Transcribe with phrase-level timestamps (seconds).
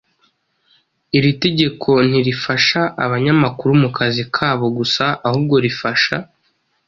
[1.17, 6.15] Iri tegeko ntirifasha abanyamakuru mu kazi kabo gusa, ahubwo rifasha